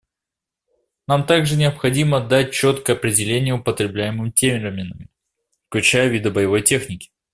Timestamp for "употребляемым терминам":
3.53-5.07